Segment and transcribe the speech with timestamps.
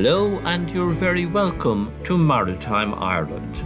[0.00, 3.56] Hello, and you're very welcome to Maritime Ireland.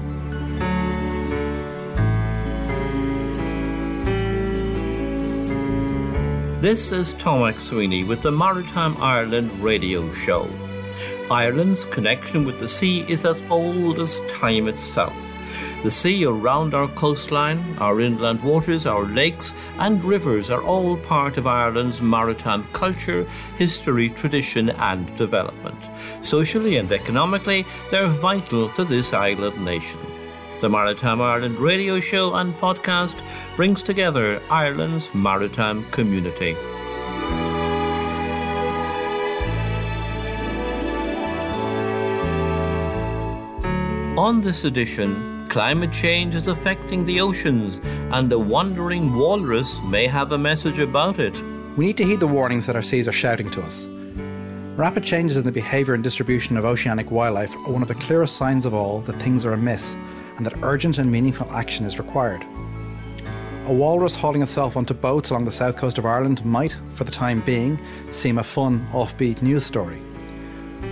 [6.63, 10.49] This is Tom McSweeney with the Maritime Ireland radio show.
[11.31, 15.32] Ireland's connection with the sea is as old as time itself.
[15.83, 21.39] The sea around our coastline, our inland waters, our lakes, and rivers are all part
[21.39, 23.27] of Ireland's maritime culture,
[23.59, 25.89] history, tradition, and development.
[26.25, 29.99] Socially and economically, they're vital to this island nation.
[30.61, 33.21] The Maritime Ireland radio show and podcast
[33.57, 36.55] brings together Ireland's maritime community.
[44.17, 47.79] On this edition, climate change is affecting the oceans,
[48.11, 51.43] and the wandering walrus may have a message about it.
[51.77, 53.85] We need to heed the warnings that our seas are shouting to us.
[54.79, 58.37] Rapid changes in the behaviour and distribution of oceanic wildlife are one of the clearest
[58.37, 59.95] signs of all that things are amiss
[60.39, 62.43] and that urgent and meaningful action is required.
[63.67, 67.11] A walrus hauling itself onto boats along the south coast of Ireland might, for the
[67.11, 67.79] time being,
[68.11, 70.01] seem a fun, offbeat news story.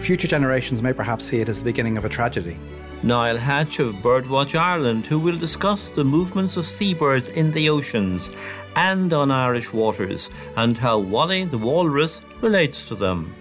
[0.03, 2.59] Future generations may perhaps see it as the beginning of a tragedy.
[3.03, 8.31] Niall Hatch of Birdwatch Ireland, who will discuss the movements of seabirds in the oceans
[8.77, 13.35] and on Irish waters, and how Wally the walrus relates to them.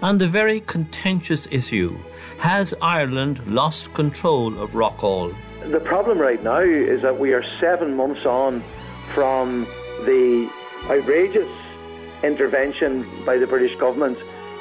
[0.00, 1.98] And a very contentious issue
[2.38, 5.34] has Ireland lost control of Rockall?
[5.70, 8.64] The problem right now is that we are seven months on
[9.12, 9.66] from
[10.04, 10.50] the
[10.88, 11.50] outrageous
[12.22, 14.18] intervention by the British government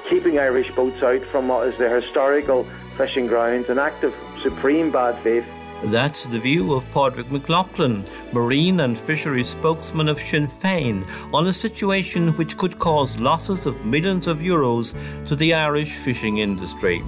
[0.10, 4.14] keeping Irish boats out from what is their historical fishing grounds, an act of
[4.46, 5.44] supreme bad faith.
[5.86, 11.48] That's the view of Pádraig Mac Lochlainn, Marine and Fisheries spokesman of Sinn Féin, on
[11.48, 14.94] a situation which could cause losses of millions of euros
[15.26, 17.02] to the Irish fishing industry.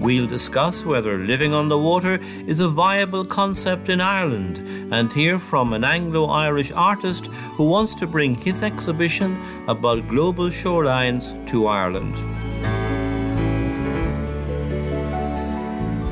[0.00, 2.18] We'll discuss whether living on the water
[2.48, 4.58] is a viable concept in Ireland
[4.92, 10.48] and hear from an Anglo Irish artist who wants to bring his exhibition about global
[10.48, 12.16] shorelines to Ireland.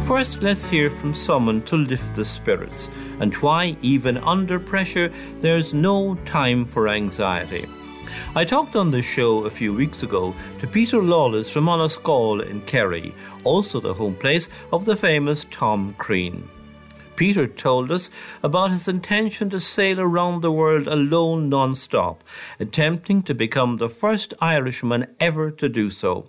[0.05, 2.91] First, let's hear from someone to lift the spirits
[3.21, 7.67] and why, even under pressure, there's no time for anxiety.
[8.35, 12.61] I talked on this show a few weeks ago to Peter Lawless from Annascaul in
[12.63, 13.15] Kerry,
[13.45, 16.49] also the home place of the famous Tom Crean.
[17.15, 18.11] Peter told us
[18.43, 22.25] about his intention to sail around the world alone non stop,
[22.59, 26.29] attempting to become the first Irishman ever to do so.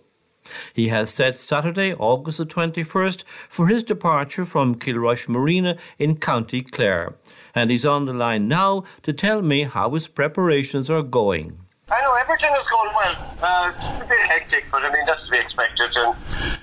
[0.74, 6.62] He has set Saturday, August the 21st, for his departure from Kilrush Marina in County
[6.62, 7.16] Clare,
[7.56, 11.60] and he's on the line now to tell me how his preparations are going.
[11.92, 13.16] I know everything is going well.
[13.42, 15.92] Uh, it's a bit hectic, but I mean that's to be expected.
[15.94, 16.16] And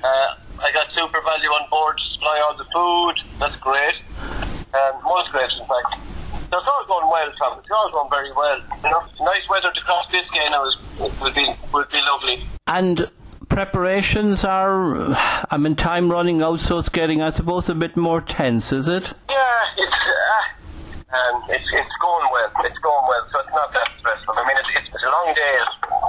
[0.03, 3.15] uh, I got SuperValu on board to supply all the food.
[3.39, 3.95] That's great.
[4.75, 6.01] Um, most great, in fact.
[6.51, 7.59] So it's all going well, Tom.
[7.61, 8.59] It's all going very well.
[8.83, 12.47] You know, nice weather to cross Biscay now is, would be would be lovely.
[12.67, 13.09] And
[13.51, 15.13] preparations are,
[15.51, 18.89] I mean, time running out, so it's getting, I suppose, a bit more tense, is
[18.89, 19.13] it?
[19.29, 22.51] Yeah, it's uh, um, it's it's going well.
[22.65, 24.35] It's going well, so it's not that stressful.
[24.39, 25.55] I mean, it's, it's, it's a long day,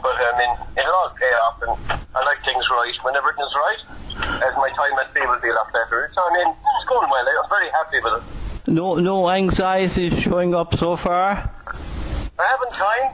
[0.02, 1.74] but I mean, it'll all pay off, and
[2.16, 2.96] I like things right.
[3.02, 3.82] When everything's right,
[4.46, 6.12] as my time at sea will be a lot better.
[6.14, 7.26] So I mean, it's going well.
[7.26, 8.72] I'm very happy with it.
[8.72, 11.52] No, no anxiety showing up so far.
[12.38, 13.10] I haven't time.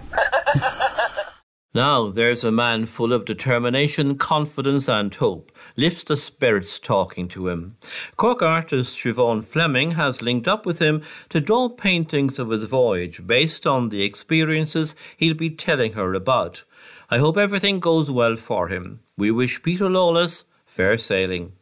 [1.78, 5.52] Now there's a man full of determination, confidence, and hope.
[5.76, 7.78] Lifts the spirits talking to him.
[8.16, 13.28] Cork artist Siobhan Fleming has linked up with him to draw paintings of his voyage
[13.28, 16.64] based on the experiences he'll be telling her about.
[17.12, 19.02] I hope everything goes well for him.
[19.16, 21.57] We wish Peter Lawless fair sailing.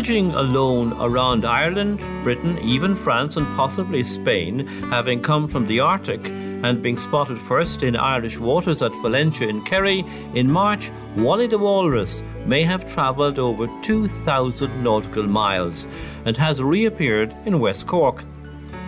[0.00, 6.30] Voyaging alone around Ireland, Britain, even France, and possibly Spain, having come from the Arctic
[6.30, 10.02] and being spotted first in Irish waters at Valentia in Kerry
[10.34, 15.86] in March, Wally the Walrus may have travelled over 2,000 nautical miles
[16.24, 18.24] and has reappeared in West Cork.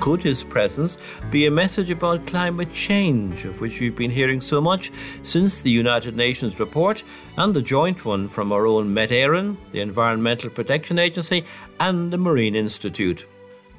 [0.03, 0.99] Could his presence
[1.31, 4.91] be a message about climate change, of which we've been hearing so much
[5.23, 7.05] since the United Nations report
[7.37, 11.45] and the joint one from our own Met Éireann, the Environmental Protection Agency,
[11.79, 13.27] and the Marine Institute?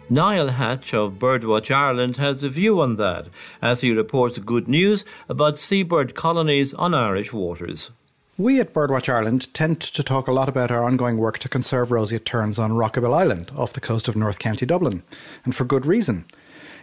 [0.09, 3.27] Niall Hatch of Birdwatch Ireland has a view on that
[3.61, 7.91] as he reports good news about seabird colonies on Irish waters.
[8.35, 11.91] We at Birdwatch Ireland tend to talk a lot about our ongoing work to conserve
[11.91, 15.03] roseate terns on Rockabill Island off the coast of North County Dublin,
[15.45, 16.25] and for good reason.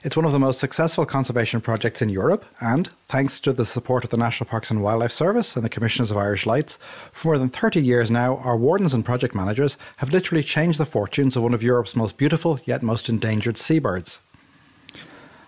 [0.04, 4.04] It's one of the most successful conservation projects in Europe, and thanks to the support
[4.04, 6.78] of the National Parks and Wildlife Service and the Commissioners of Irish Lights,
[7.10, 10.86] for more than 30 years now, our wardens and project managers have literally changed the
[10.86, 14.20] fortunes of one of Europe's most beautiful yet most endangered seabirds.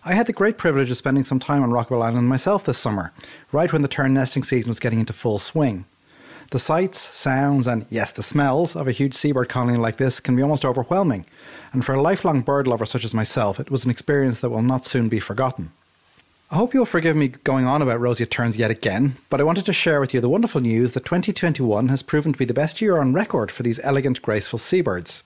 [0.05, 3.13] I had the great privilege of spending some time on Rockabill Island myself this summer,
[3.53, 5.85] right when the tern nesting season was getting into full swing.
[6.53, 10.37] The sights, sounds, and yes, the smells of a huge seabird colony like this can
[10.37, 11.25] be almost overwhelming,
[11.73, 14.61] and for a lifelong bird lover such as myself, it was an experience that will
[14.61, 15.73] not soon be forgotten.
[16.51, 19.65] I hope you'll forgive me going on about roseate terns yet again, but I wanted
[19.65, 22.83] to share with you the wonderful news that 2021 has proven to be the best
[22.83, 25.23] year on record for these elegant, graceful seabirds.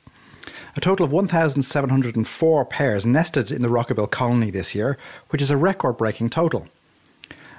[0.77, 4.97] A total of 1,704 pairs nested in the Rockabill colony this year,
[5.31, 6.69] which is a record breaking total.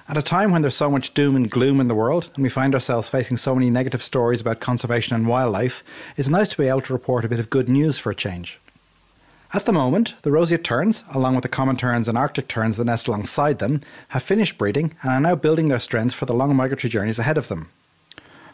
[0.09, 2.47] At a time when there's so much doom and gloom in the world, and we
[2.47, 5.83] find ourselves facing so many negative stories about conservation and wildlife,
[6.15, 8.57] it's nice to be able to report a bit of good news for a change.
[9.53, 12.85] At the moment, the roseate terns, along with the common terns and arctic terns that
[12.85, 16.55] nest alongside them, have finished breeding and are now building their strength for the long
[16.55, 17.69] migratory journeys ahead of them.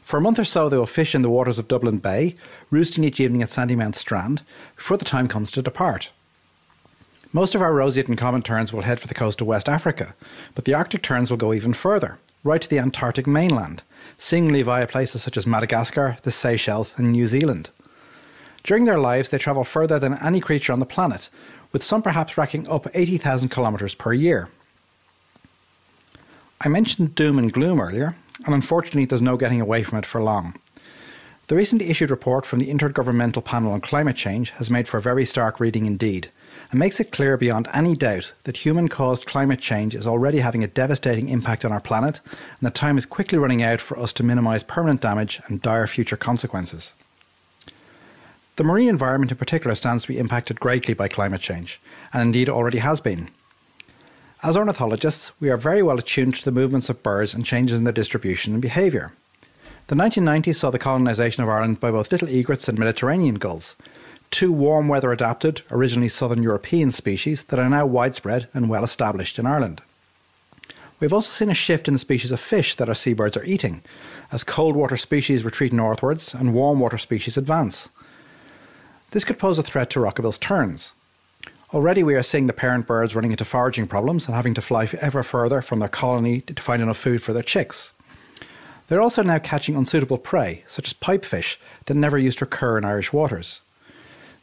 [0.01, 2.35] For a month or so, they will fish in the waters of Dublin Bay,
[2.71, 4.41] roosting each evening at Sandymount Strand,
[4.75, 6.09] before the time comes to depart.
[7.35, 10.13] Most of our roseate and common terns will head for the coast of West Africa,
[10.53, 13.81] but the Arctic terns will go even further, right to the Antarctic mainland,
[14.19, 17.71] seemingly via places such as Madagascar, the Seychelles, and New Zealand.
[18.63, 21.30] During their lives, they travel further than any creature on the planet,
[21.71, 24.50] with some perhaps racking up 80,000 kilometres per year.
[26.62, 28.15] I mentioned doom and gloom earlier,
[28.45, 30.53] and unfortunately, there's no getting away from it for long.
[31.47, 35.25] The recently issued report from the Intergovernmental Panel on Climate Change has made for very
[35.25, 36.30] stark reading indeed
[36.73, 40.63] and makes it clear beyond any doubt that human caused climate change is already having
[40.63, 44.11] a devastating impact on our planet, and that time is quickly running out for us
[44.11, 46.93] to minimise permanent damage and dire future consequences.
[48.55, 51.79] The marine environment in particular stands to be impacted greatly by climate change,
[52.11, 53.29] and indeed already has been.
[54.41, 57.83] As ornithologists, we are very well attuned to the movements of birds and changes in
[57.83, 59.13] their distribution and behaviour.
[59.87, 63.75] The 1990s saw the colonisation of Ireland by both little egrets and Mediterranean gulls,
[64.33, 69.38] two warm weather adapted, originally southern European species that are now widespread and well established
[69.38, 69.81] in Ireland.
[71.00, 73.83] We've also seen a shift in the species of fish that our seabirds are eating,
[74.31, 77.89] as cold water species retreat northwards and warm water species advance.
[79.12, 80.94] This could pose a threat to Rockabill's terns.
[81.71, 84.89] Already we are seeing the parent birds running into foraging problems and having to fly
[85.00, 87.91] ever further from their colony to find enough food for their chicks.
[88.88, 92.85] They're also now catching unsuitable prey, such as pipefish, that never used to occur in
[92.85, 93.62] Irish waters.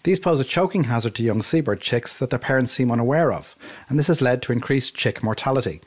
[0.03, 3.55] These pose a choking hazard to young seabird chicks that their parents seem unaware of,
[3.89, 5.83] and this has led to increased chick mortality.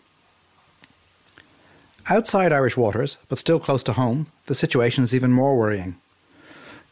[2.09, 5.95] Outside Irish waters, but still close to home, the situation is even more worrying.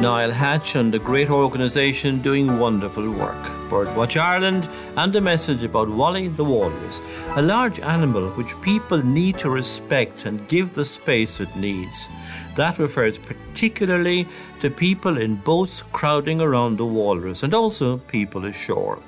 [0.00, 3.42] Niall Hatch and a great organisation doing wonderful work.
[3.68, 7.00] Birdwatch Ireland and a message about Wally the walrus,
[7.34, 12.08] a large animal which people need to respect and give the space it needs.
[12.54, 14.28] That refers particularly
[14.60, 19.00] to people in boats crowding around the walrus and also people ashore.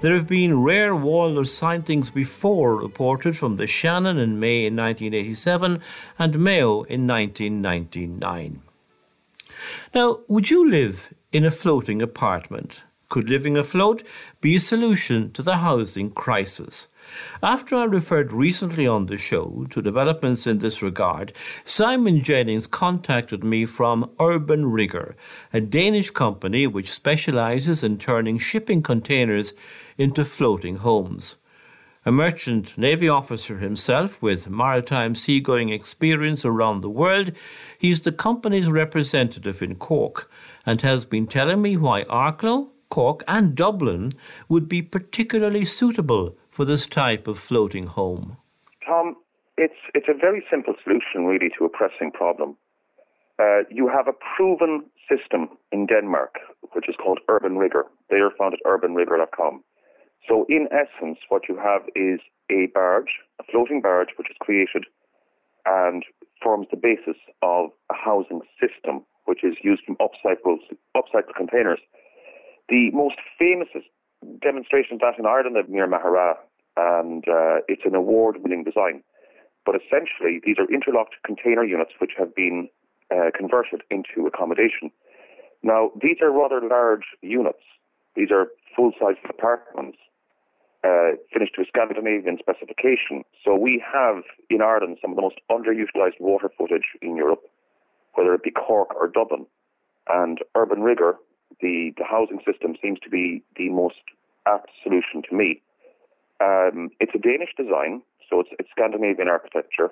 [0.00, 5.82] There have been rare walrus sightings before reported from the Shannon in May in 1987
[6.18, 8.62] and Mayo in 1999.
[9.94, 12.84] Now, would you live in a floating apartment?
[13.08, 14.02] Could living afloat
[14.40, 16.88] be a solution to the housing crisis?
[17.42, 21.32] After I referred recently on the show to developments in this regard,
[21.64, 25.14] Simon Jennings contacted me from Urban Rigger,
[25.52, 29.52] a Danish company which specializes in turning shipping containers
[29.96, 31.36] into floating homes.
[32.06, 37.32] A merchant navy officer himself with maritime seagoing experience around the world,
[37.78, 40.30] he's the company's representative in Cork
[40.66, 44.12] and has been telling me why Arklow, Cork, and Dublin
[44.50, 48.36] would be particularly suitable for this type of floating home?
[48.86, 49.16] Tom,
[49.56, 52.54] it's, it's a very simple solution, really, to a pressing problem.
[53.38, 56.34] Uh, you have a proven system in Denmark,
[56.72, 57.86] which is called Urban Rigger.
[58.10, 59.64] They are found at urbanrigger.com.
[60.28, 64.84] So, in essence, what you have is a barge, a floating barge, which is created
[65.66, 66.04] and
[66.42, 70.58] forms the basis of a housing system, which is used from upcycled,
[70.96, 71.80] upcycled containers.
[72.68, 73.68] The most famous
[74.42, 76.34] demonstration of that in Ireland at Mere Mahara,
[76.76, 79.02] and uh, it's an award-winning design.
[79.64, 82.68] But essentially, these are interlocked container units which have been
[83.10, 84.90] uh, converted into accommodation.
[85.62, 87.64] Now, these are rather large units.
[88.16, 89.98] These are full-size apartments,
[90.84, 93.24] uh, finished to a Scandinavian specification.
[93.44, 97.42] So we have in Ireland some of the most underutilized water footage in Europe,
[98.14, 99.46] whether it be Cork or Dublin.
[100.08, 101.14] And Urban Rigger,
[101.60, 104.02] the, the housing system seems to be the most
[104.46, 105.62] apt solution to me.
[106.40, 109.90] Um, it's a Danish design, so it's, it's Scandinavian architecture.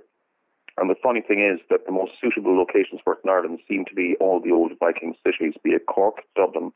[0.76, 3.84] And the funny thing is that the most suitable locations for it in Ireland seem
[3.86, 6.72] to be all the old Viking cities, be it Cork, Dublin,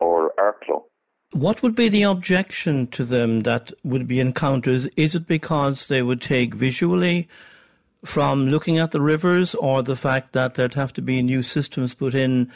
[0.00, 0.82] or Arklow.
[1.32, 4.90] What would be the objection to them that would be encountered?
[4.96, 7.26] Is it because they would take visually
[8.04, 11.94] from looking at the rivers, or the fact that there'd have to be new systems
[11.94, 12.46] put in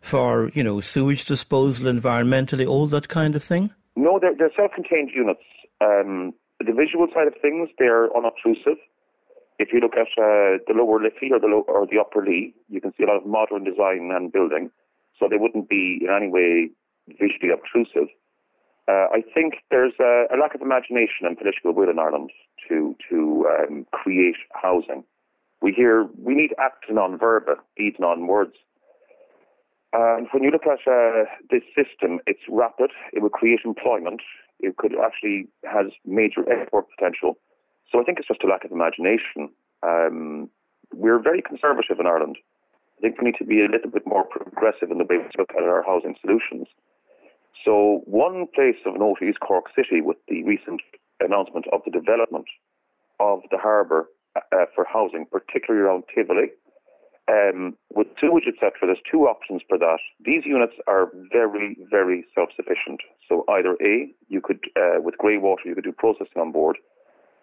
[0.00, 3.70] for, you know, sewage disposal, environmentally, all that kind of thing?
[3.96, 5.42] No, they're, they're self-contained units.
[5.80, 8.78] Um, the visual side of things, they're unobtrusive.
[9.58, 12.54] If you look at uh, the lower Liffey or the low, or the upper Lee,
[12.68, 14.70] you can see a lot of modern design and building,
[15.18, 16.70] so they wouldn't be in any way
[17.08, 18.08] visually obtrusive.
[18.88, 22.30] Uh, I think there's a, a, lack of imagination and political will in Ireland
[22.68, 25.04] to to um, create housing.
[25.60, 28.54] We hear we need acts non-verba, deeds non-words.
[29.92, 32.90] And when you look at uh, this system, it's rapid.
[33.12, 34.22] It would create employment.
[34.58, 37.36] It could actually has major export potential.
[37.90, 39.50] So I think it's just a lack of imagination.
[39.82, 40.48] Um,
[40.94, 42.38] we're very conservative in Ireland.
[42.98, 45.28] I think we need to be a little bit more progressive in the way we
[45.36, 46.68] look at our housing solutions.
[47.64, 50.80] So one place of note is Cork City with the recent
[51.20, 52.46] announcement of the development
[53.20, 56.50] of the harbour uh, for housing, particularly around Tivoli
[57.28, 59.98] um, with sewage, etc., there's two options for that.
[60.24, 63.00] These units are very, very self-sufficient.
[63.28, 66.78] So either A, you could, uh, with grey water, you could do processing on board,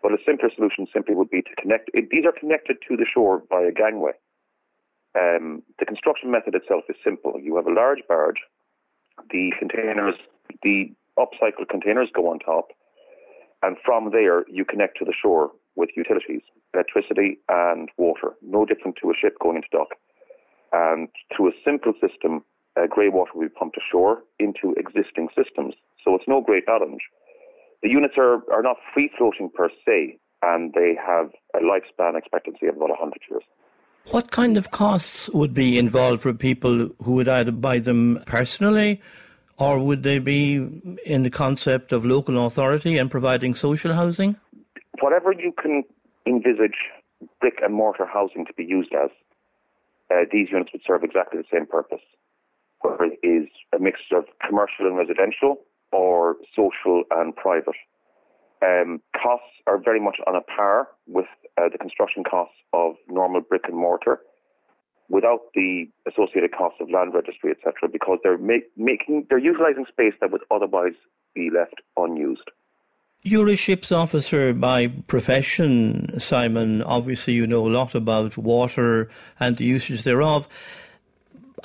[0.04, 1.90] but a simpler solution simply would be to connect.
[1.94, 4.12] It, these are connected to the shore by a gangway.
[5.18, 7.40] Um, the construction method itself is simple.
[7.42, 8.38] You have a large barge.
[9.32, 10.16] The containers,
[10.64, 12.70] the upcycled containers go on top,
[13.62, 16.42] and from there you connect to the shore with utilities,
[16.74, 19.90] electricity and water, no different to a ship going into dock.
[20.72, 22.44] And through a simple system,
[22.78, 25.74] uh, grey water will be pumped ashore into existing systems.
[26.04, 27.02] So it's no great challenge.
[27.82, 32.68] The units are, are not free floating per se, and they have a lifespan expectancy
[32.68, 33.44] of about 100 years.
[34.08, 39.02] What kind of costs would be involved for people who would either buy them personally
[39.58, 40.56] or would they be
[41.06, 44.36] in the concept of local authority and providing social housing?
[45.02, 45.84] whatever you can
[46.26, 46.78] envisage
[47.42, 49.10] brick and mortar housing to be used as,
[50.12, 52.02] uh, these units would serve exactly the same purpose,
[52.82, 55.60] whether it is a mixture of commercial and residential
[55.92, 57.76] or social and private.
[58.62, 63.42] Um, costs are very much on a par with uh, the construction costs of normal
[63.42, 64.20] brick and mortar
[65.10, 70.14] without the associated costs of land registry, etc., because they're make, making they're utilizing space
[70.22, 70.94] that would otherwise
[71.34, 72.52] be left unused.
[73.24, 76.82] You're a ship's officer by profession, Simon.
[76.84, 80.48] Obviously, you know a lot about water and the usage thereof.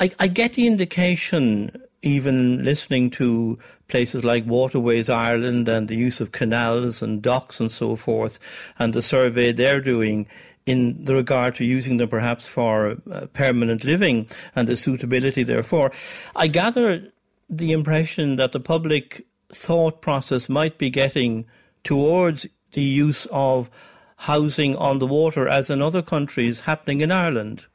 [0.00, 1.70] I, I get the indication,
[2.04, 3.58] even listening to
[3.88, 8.38] places like Waterways Ireland and the use of canals and docks and so forth,
[8.78, 10.26] and the survey they're doing
[10.66, 15.92] in the regard to using them perhaps for uh, permanent living and the suitability therefore.
[16.36, 17.06] I gather
[17.50, 21.44] the impression that the public thought process might be getting
[21.84, 23.70] towards the use of
[24.16, 27.66] housing on the water as in other countries happening in Ireland?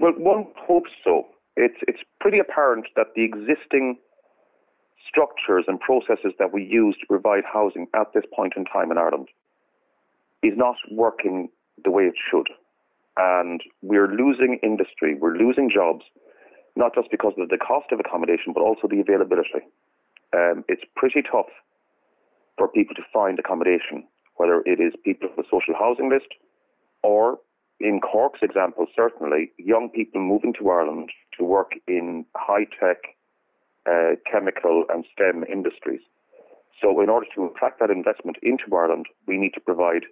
[0.00, 1.26] Well, one hopes so.
[1.56, 3.98] It's, it's pretty apparent that the existing
[5.08, 8.98] structures and processes that we use to provide housing at this point in time in
[8.98, 9.28] Ireland
[10.42, 11.48] is not working
[11.84, 12.48] the way it should.
[13.16, 16.04] And we're losing industry, we're losing jobs,
[16.74, 19.62] not just because of the cost of accommodation, but also the availability.
[20.32, 21.52] Um, it's pretty tough
[22.58, 24.04] for people to find accommodation,
[24.36, 26.26] whether it is people on the social housing list
[27.02, 27.38] or,
[27.84, 32.96] in Cork's example, certainly young people moving to Ireland to work in high tech,
[33.86, 36.00] uh, chemical, and STEM industries.
[36.80, 40.04] So, in order to attract that investment into Ireland, we need to provide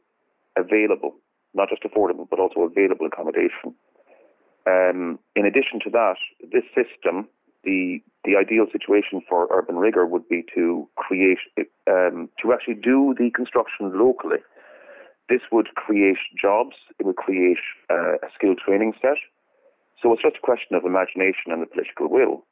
[0.57, 1.15] available,
[1.55, 3.75] not just affordable, but also available accommodation.
[4.67, 6.17] Um, in addition to that,
[6.53, 7.27] this system,
[7.65, 11.39] the the ideal situation for Urban Rigger would be to create
[11.89, 14.39] um, to actually do the construction locally.
[15.33, 16.77] This would create jobs.
[16.99, 17.57] It would create
[17.89, 19.17] uh, a skill training set.
[20.03, 22.45] So it's just a question of imagination and the political will.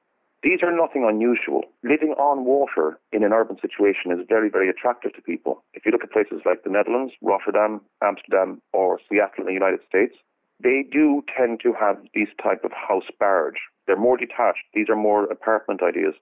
[0.43, 1.65] These are nothing unusual.
[1.85, 5.63] Living on water in an urban situation is very, very attractive to people.
[5.75, 9.81] If you look at places like the Netherlands, Rotterdam, Amsterdam, or Seattle in the United
[9.87, 10.15] States,
[10.59, 13.61] they do tend to have these type of house barge.
[13.87, 14.65] They're more detached.
[14.73, 16.15] These are more apartment ideas.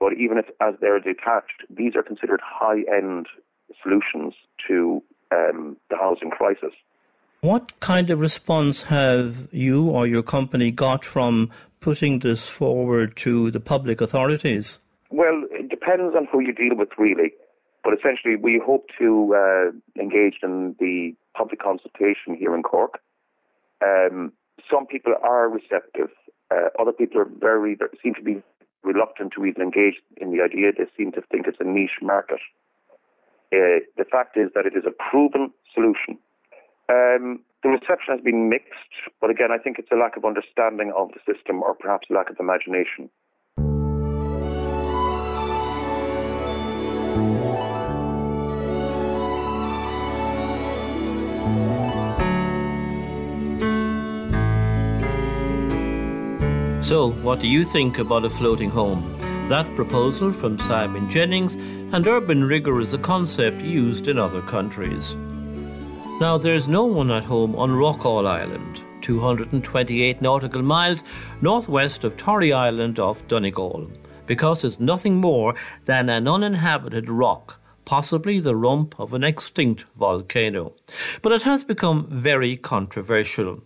[0.00, 3.28] But even if, as they're detached, these are considered high-end
[3.80, 4.34] solutions
[4.66, 5.00] to
[5.32, 6.72] um, the housing crisis.
[7.40, 13.50] What kind of response have you or your company got from putting this forward to
[13.50, 14.78] the public authorities?
[15.10, 17.32] Well, it depends on who you deal with, really.
[17.84, 22.98] But essentially, we hope to uh, engage in the public consultation here in Cork.
[23.84, 24.32] Um,
[24.68, 26.08] some people are receptive.
[26.50, 28.42] Uh, other people are very, very, seem to be
[28.82, 30.72] reluctant to even engage in the idea.
[30.76, 32.40] They seem to think it's a niche market.
[33.52, 36.18] Uh, the fact is that it is a proven solution.
[36.88, 40.92] Um, the reception has been mixed, but again, I think it's a lack of understanding
[40.96, 43.10] of the system or perhaps a lack of imagination.
[56.82, 59.15] So, what do you think about a floating home?
[59.48, 65.14] That proposal from Simon Jennings and Urban Rigger is a concept used in other countries.
[66.20, 71.04] Now, there's no one at home on Rockall Island, 228 nautical miles
[71.42, 73.88] northwest of Tory Island off Donegal,
[74.26, 75.54] because it's nothing more
[75.84, 80.72] than an uninhabited rock, possibly the rump of an extinct volcano.
[81.22, 83.62] But it has become very controversial.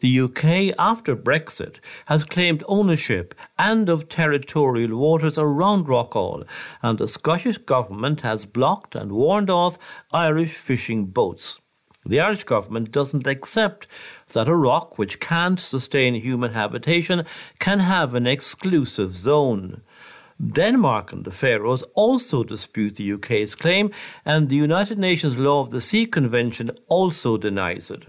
[0.00, 6.44] The UK, after Brexit, has claimed ownership and of territorial waters around Rockall,
[6.82, 9.78] and the Scottish Government has blocked and warned off
[10.12, 11.60] Irish fishing boats.
[12.06, 13.86] The Irish government doesn't accept
[14.34, 17.24] that a rock which can't sustain human habitation
[17.58, 19.80] can have an exclusive zone.
[20.42, 23.90] Denmark and the Faroes also dispute the UK's claim,
[24.24, 28.06] and the United Nations Law of the Sea Convention also denies it.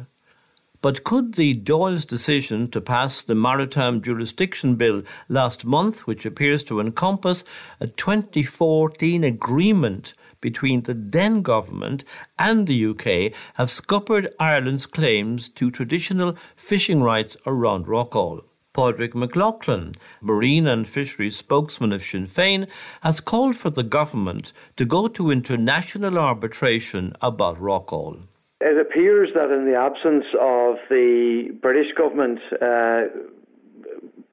[0.85, 6.63] But could the Dáil's decision to pass the Maritime Jurisdiction Bill last month, which appears
[6.65, 7.43] to encompass
[7.79, 12.03] a 2014 agreement between the then government
[12.37, 18.43] and the UK, have scuppered Ireland's claims to traditional fishing rights around Rockall?
[18.75, 22.67] Pádraig Mac Lochlainn, Marine and Fisheries spokesman of Sinn Féin,
[23.01, 28.25] has called for the government to go to international arbitration about Rockall.
[28.65, 33.01] It appears that in the absence of the British government uh,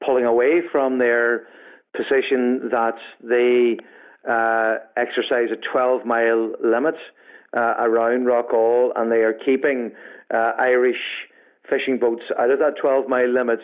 [0.02, 1.48] pulling away from their
[1.94, 3.76] position that they
[4.26, 6.94] uh, exercise a 12 mile limit
[7.54, 9.92] uh, around Rockall and they are keeping
[10.32, 11.28] uh, Irish
[11.68, 13.60] fishing boats out of that 12 mile limit.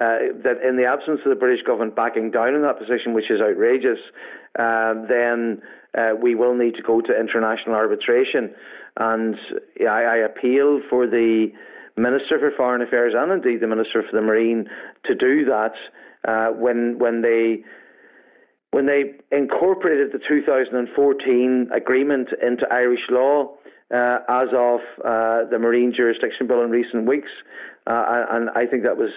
[0.00, 3.30] Uh, that in the absence of the British government backing down on that position, which
[3.30, 3.98] is outrageous,
[4.58, 5.60] uh, then
[6.22, 8.54] we will need to go to international arbitration.
[8.98, 9.36] And
[9.80, 11.48] I, I appeal for the
[11.96, 14.68] Minister for Foreign Affairs and indeed the Minister for the Marine
[15.04, 15.72] to do that
[16.28, 17.64] uh, when when they
[18.72, 23.54] when they incorporated the 2014 agreement into Irish law
[23.94, 27.30] uh, as of uh, the Marine Jurisdiction Bill in recent weeks,
[27.86, 29.12] uh, and I think that was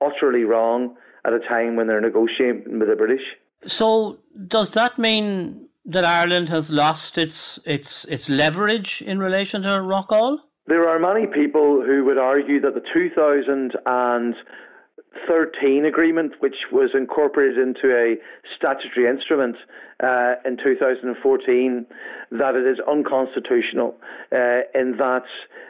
[0.00, 3.22] utterly wrong at a time when they're negotiating with the British.
[3.66, 9.68] So, does that mean that Ireland has lost its its its leverage in relation to
[9.68, 10.38] Rockall?
[10.66, 17.96] There are many people who would argue that the 2013 agreement, which was incorporated into
[17.96, 18.18] a
[18.54, 19.56] statutory instrument
[20.02, 21.86] uh, in 2014,
[22.32, 23.96] that it is unconstitutional
[24.30, 25.24] uh, in that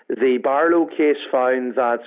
[0.09, 2.03] the Barlow case found that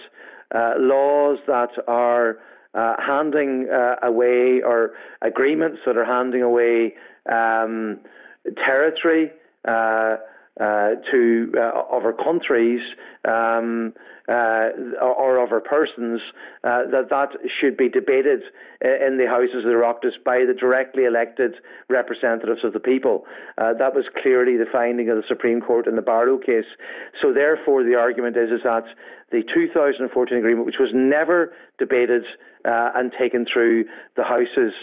[0.54, 2.40] uh, laws that are
[2.74, 6.94] uh, handing uh, away or agreements that are handing away
[7.30, 8.00] um,
[8.66, 9.32] territory.
[9.68, 10.18] Uh,
[10.62, 12.82] uh, to uh, other countries
[13.26, 13.94] um,
[14.30, 14.70] uh,
[15.02, 16.22] or other persons,
[16.64, 18.42] uh, that that should be debated
[18.82, 21.56] in the Houses of the Oireachtas by the directly elected
[21.90, 23.26] representatives of the people.
[23.58, 26.70] Uh, that was clearly the finding of the Supreme Court in the Barlow case.
[27.20, 28.86] So therefore, the argument is is that
[29.32, 32.24] the 2014 agreement, which was never debated
[32.66, 34.74] uh, and taken through the Houses,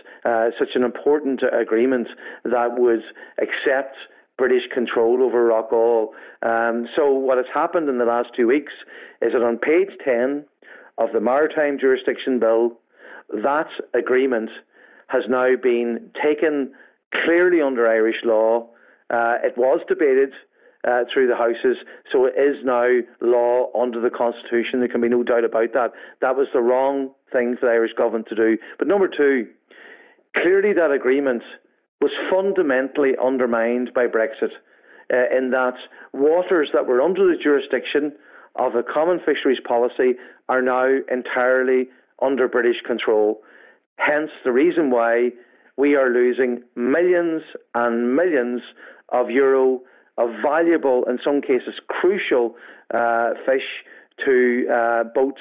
[0.59, 2.09] such an important agreement
[2.43, 3.03] that would
[3.39, 3.95] accept
[4.39, 6.09] British control over Rockall.
[6.43, 8.73] Um, so what has happened in the last two weeks
[9.21, 10.45] is that on page 10
[10.97, 12.79] of the Maritime Jurisdiction Bill,
[13.31, 14.51] that agreement
[15.09, 16.73] has now been taken
[17.25, 18.69] clearly under Irish law.
[19.11, 20.31] Uh, it was debated
[20.87, 21.77] uh, through the Houses,
[22.13, 22.87] so it is now
[23.21, 24.81] law under the Constitution.
[24.81, 25.93] There can be no doubt about that.
[26.21, 28.59] That was the wrong thing for the Irish government to do.
[28.79, 29.49] But number two,
[30.37, 31.43] clearly that agreement
[32.01, 34.53] was fundamentally undermined by Brexit,
[35.13, 35.75] uh, in that
[36.13, 38.13] waters that were under the jurisdiction
[38.57, 40.15] of the common fisheries policy
[40.49, 41.89] are now entirely
[42.21, 43.41] under British control.
[43.97, 45.31] Hence, the reason why
[45.77, 47.43] we are losing millions
[47.75, 48.61] and millions
[49.11, 49.81] of euro
[50.19, 52.57] of valuable, in some cases crucial,
[52.93, 53.63] uh, fish
[54.25, 55.41] to uh, boats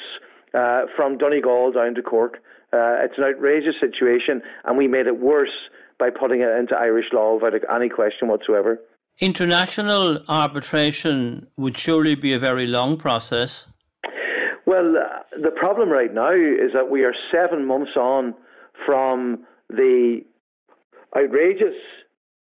[0.53, 2.35] uh, from Donegal down to Cork.
[2.71, 7.07] Uh, it's an outrageous situation, and we made it worse by putting it into Irish
[7.13, 8.79] law without any question whatsoever.
[9.19, 13.67] International arbitration would surely be a very long process.
[14.65, 18.35] Well, uh, the problem right now is that we are seven months on
[18.85, 20.21] from the
[21.15, 21.75] outrageous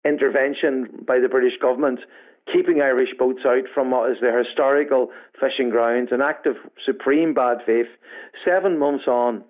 [0.06, 2.00] intervention by the British government
[2.52, 7.34] keeping Irish boats out from what is their historical fishing grounds, an act of supreme
[7.34, 7.88] bad faith.
[8.46, 9.44] Seven months on,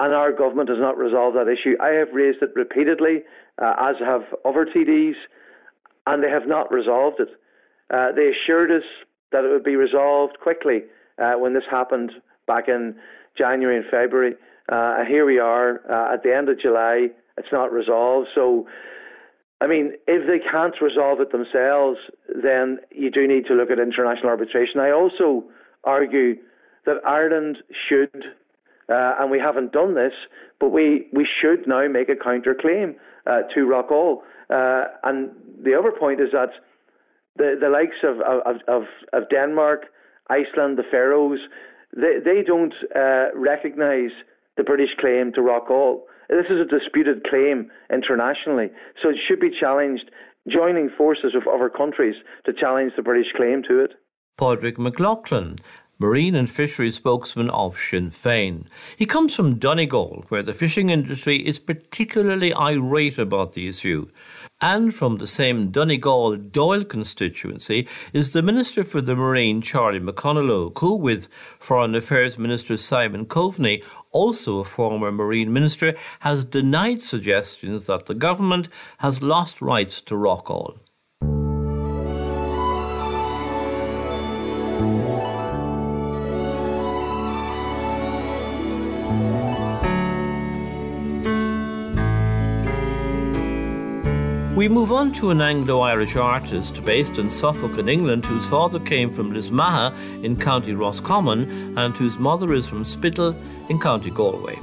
[0.00, 1.76] and our government has not resolved that issue.
[1.80, 3.22] I have raised it repeatedly,
[3.62, 5.14] uh, as have other TDs,
[6.06, 7.28] and they have not resolved it.
[7.92, 8.82] Uh, they assured us
[9.32, 10.82] that it would be resolved quickly
[11.22, 12.12] uh, when this happened
[12.46, 12.94] back in
[13.36, 14.34] January and February.
[14.70, 17.08] Uh, here we are uh, at the end of July.
[17.36, 18.28] It's not resolved.
[18.34, 18.66] So,
[19.60, 21.98] I mean, if they can't resolve it themselves,
[22.42, 24.80] then you do need to look at international arbitration.
[24.80, 25.44] I also
[25.84, 26.36] argue
[26.86, 28.24] that Ireland should
[28.88, 30.12] uh, and we haven't done this,
[30.60, 32.94] but we, we should now make a counterclaim
[33.26, 34.18] uh, to Rockall.
[34.50, 35.30] Uh, and
[35.62, 36.50] the other point is that
[37.36, 39.86] the, the likes of, of, of, of Denmark,
[40.30, 41.38] Iceland, the Faroes,
[41.96, 44.10] they, they don't uh, recognise
[44.56, 46.00] the British claim to Rockall.
[46.28, 48.70] This is a disputed claim internationally,
[49.02, 50.10] so it should be challenged,
[50.48, 52.14] joining forces of other countries
[52.46, 53.92] to challenge the British claim to it.
[54.38, 55.58] Pádraig Mac Lochlainn,
[55.98, 58.66] marine and fisheries spokesman of Sinn Féin.
[58.96, 64.08] He comes from Donegal, where the fishing industry is particularly irate about the issue.
[64.60, 70.78] And from the same Donegal Dáil constituency is the Minister for the Marine, Charlie McConalogue,
[70.78, 71.28] who, with
[71.58, 78.14] Foreign Affairs Minister Simon Coveney, also a former Marine Minister, has denied suggestions that the
[78.14, 80.78] government has lost rights to rock Rockall.
[94.56, 98.78] We move on to an Anglo Irish artist based in Suffolk in England whose father
[98.78, 99.92] came from Lismaha
[100.24, 103.34] in County Roscommon and whose mother is from Spiddal
[103.68, 104.56] in County Galway.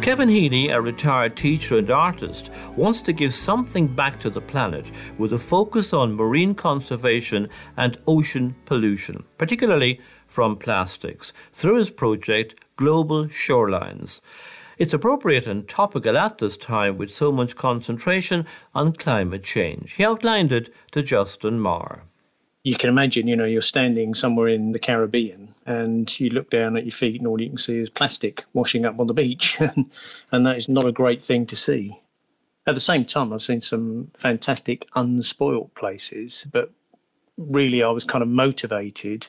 [0.00, 4.92] Kevin Healy, a retired teacher and artist, wants to give something back to the planet
[5.18, 12.54] with a focus on marine conservation and ocean pollution, particularly from plastics, through his project
[12.76, 14.20] Global Shorelines.
[14.78, 19.94] It's appropriate and topical at this time with so much concentration on climate change.
[19.94, 22.04] He outlined it to Justin Marr.
[22.62, 26.76] You can imagine, you know, you're standing somewhere in the Caribbean and you look down
[26.76, 29.58] at your feet and all you can see is plastic washing up on the beach.
[30.32, 31.98] and that is not a great thing to see.
[32.66, 36.70] At the same time, I've seen some fantastic unspoilt places, but
[37.36, 39.26] really I was kind of motivated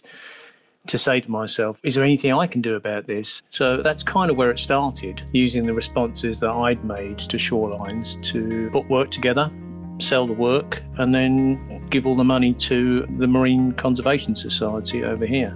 [0.87, 3.43] to say to myself, is there anything I can do about this?
[3.49, 8.21] So that's kind of where it started, using the responses that I'd made to shorelines
[8.31, 9.51] to put work together,
[9.99, 15.25] sell the work, and then give all the money to the Marine Conservation Society over
[15.25, 15.53] here.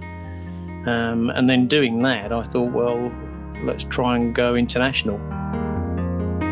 [0.86, 3.10] Um, and then doing that, I thought, well,
[3.62, 5.18] let's try and go international.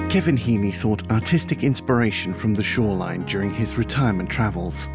[0.09, 4.89] Kevin Healy sought artistic inspiration from the shoreline during his retirement travels.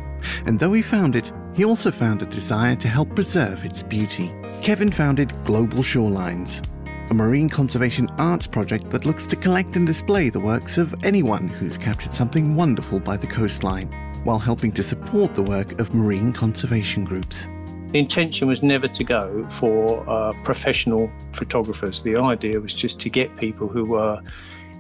[0.46, 4.32] And though he found it, he also found a desire to help preserve its beauty.
[4.62, 6.64] Kevin founded Global Shorelines,
[7.10, 11.48] a marine conservation arts project that looks to collect and display the works of anyone
[11.48, 13.92] who's captured something wonderful by the coastline,
[14.24, 17.48] while helping to support the work of marine conservation groups.
[17.92, 22.04] The intention was never to go for uh, professional photographers.
[22.04, 24.22] The idea was just to get people who were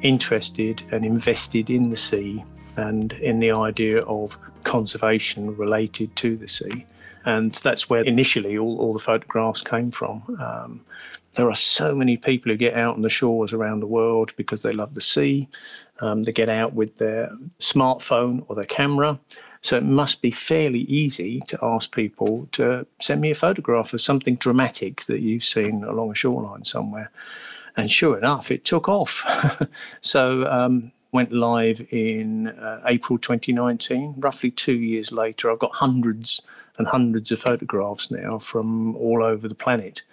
[0.03, 2.43] interested and invested in the sea
[2.77, 6.85] and in the idea of conservation related to the sea.
[7.25, 10.23] And that's where initially all, all the photographs came from.
[10.39, 10.81] Um,
[11.33, 14.61] there are so many people who get out on the shores around the world because
[14.61, 15.49] they love the sea.
[15.99, 19.19] Um, they get out with their smartphone or their camera.
[19.61, 24.01] So it must be fairly easy to ask people to send me a photograph of
[24.01, 27.11] something dramatic that you've seen along a shoreline somewhere.
[27.75, 29.25] And sure enough, it took off.
[30.01, 34.13] so um, went live in uh, April 2019.
[34.17, 36.43] Roughly two years later, I've got hundreds
[36.77, 40.03] and hundreds of photographs now from all over the planet.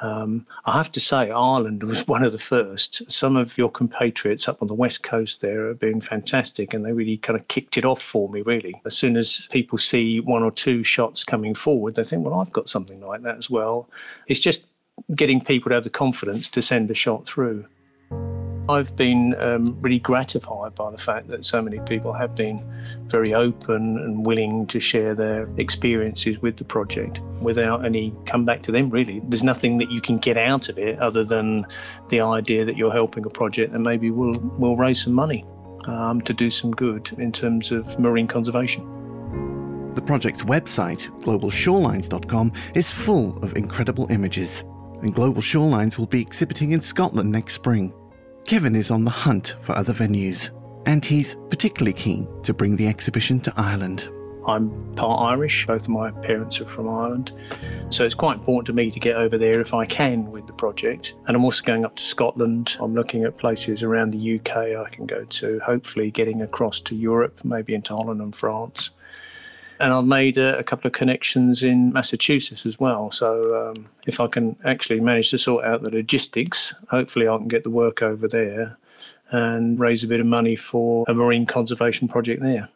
[0.00, 3.12] Um, I have to say, Ireland was one of the first.
[3.12, 6.92] Some of your compatriots up on the west coast there have been fantastic, and they
[6.92, 8.40] really kind of kicked it off for me.
[8.40, 12.40] Really, as soon as people see one or two shots coming forward, they think, "Well,
[12.40, 13.90] I've got something like that as well."
[14.26, 14.64] It's just
[15.14, 17.66] getting people to have the confidence to send a shot through.
[18.68, 22.64] I've been um, really gratified by the fact that so many people have been
[23.06, 28.72] very open and willing to share their experiences with the project without any comeback to
[28.72, 29.20] them, really.
[29.28, 31.66] There's nothing that you can get out of it other than
[32.08, 35.44] the idea that you're helping a project and maybe we'll, we'll raise some money
[35.84, 38.84] um, to do some good in terms of marine conservation.
[39.94, 44.62] The project's website, globalshorelines.com, is full of incredible images,
[45.02, 47.94] and Global Shorelines will be exhibiting in Scotland next spring.
[48.46, 50.50] Kevin is on the hunt for other venues,
[50.86, 54.08] and he's particularly keen to bring the exhibition to Ireland.
[54.46, 57.32] I'm part Irish, both of my parents are from Ireland.
[57.90, 60.52] So it's quite important to me to get over there if I can with the
[60.52, 61.14] project.
[61.26, 62.76] And I'm also going up to Scotland.
[62.78, 66.94] I'm looking at places around the UK I can go to, hopefully getting across to
[66.94, 68.92] Europe, maybe into Holland and France
[69.80, 73.10] and I've made a, a, couple of connections in Massachusetts as well.
[73.10, 77.48] So um, if I can actually manage to sort out the logistics, hopefully I can
[77.48, 78.76] get the work over there
[79.30, 82.68] and raise a bit of money for a marine conservation project there.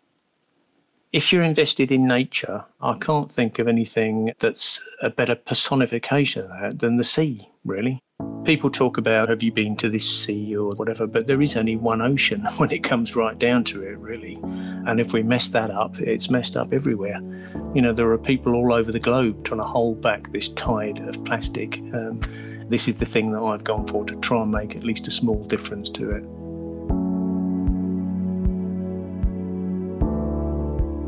[1.12, 6.50] If you're invested in nature, I can't think of anything that's a better personification of
[6.50, 7.98] that than the sea, really.
[8.44, 11.74] People talk about have you been to this sea or whatever, but there is only
[11.74, 14.38] one ocean when it comes right down to it, really.
[14.86, 17.18] And if we mess that up, it's messed up everywhere.
[17.74, 20.98] You know, there are people all over the globe trying to hold back this tide
[20.98, 21.80] of plastic.
[21.92, 22.20] Um,
[22.68, 25.10] this is the thing that I've gone for to try and make at least a
[25.10, 26.24] small difference to it.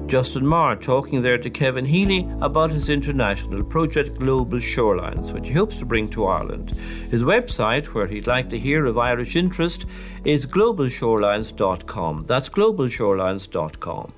[0.07, 5.55] Justin Marr talking there to Kevin Healy about his international project Global Shorelines, which he
[5.55, 6.71] hopes to bring to Ireland.
[7.11, 9.87] His website, where he'd like to hear of Irish interest,
[10.25, 12.25] is globalshorelines.com.
[12.27, 14.13] That's globalshorelines.com.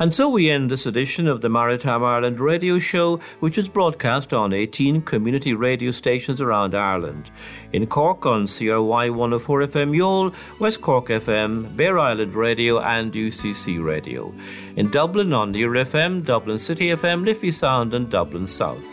[0.00, 4.32] And so we end this edition of the Maritime Ireland radio show, which is broadcast
[4.32, 7.30] on 18 community radio stations around Ireland.
[7.74, 13.84] In Cork on CRY 104 FM Youghal, West Cork FM, Bere Island Radio, and UCC
[13.84, 14.32] Radio.
[14.76, 18.90] In Dublin on Near FM, Dublin City FM, Liffey Sound, and Dublin South.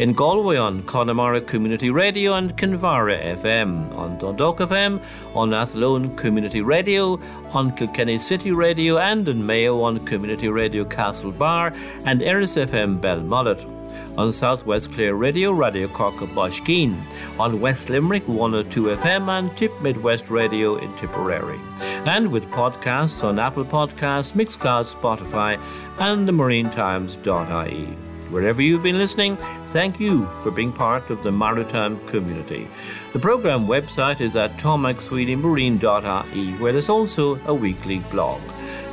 [0.00, 3.96] In Galway on Connemara Community Radio and Kinvara FM.
[3.96, 5.00] On Dundalk FM,
[5.36, 7.20] on Athlone Community Radio,
[7.52, 11.72] on Kilkenny City Radio, and in Mayo on Community Radio Castlebar
[12.04, 13.78] and Erris FM Belmullet
[14.18, 17.00] on Southwest Clare Radio, Raidió Corca Baiscinn,
[17.38, 21.58] on West Limerick 102 FM and Tip Midwest Radio in Tipperary.
[22.06, 25.60] And with podcasts on Apple Podcasts, Mixcloud, Spotify,
[26.00, 27.96] and the marinetimes.ie.
[28.30, 32.68] Wherever you've been listening, thank you for being part of the maritime community.
[33.14, 38.42] The program website is at tommcsweeneymarine.ie, where there's also a weekly blog.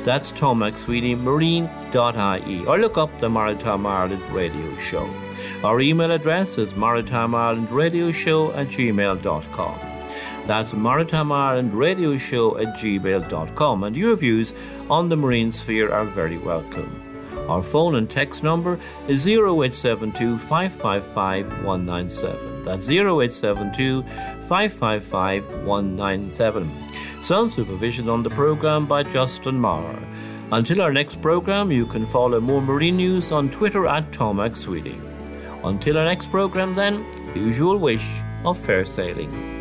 [0.06, 5.10] That's tommcsweeneymarine.ie, or look up the Maritime Ireland Radio Show.
[5.64, 9.80] Our email address is maritimeIrelandRadioShow at gmail.com.
[10.46, 14.54] That's Maritime Ireland Radio Show at gmail.com, and your views
[14.88, 17.02] on the marine sphere are very welcome.
[17.48, 22.64] Our phone and text number is 0872 555 197.
[22.64, 24.04] That's 0872
[24.48, 26.70] 555 197.
[27.26, 29.98] Sound supervision on the programme by Justin Marr.
[30.52, 35.98] Until our next programme, you can follow more marine news on Twitter at Tom Until
[35.98, 38.08] our next programme, then, usual wish
[38.44, 39.55] of fair sailing.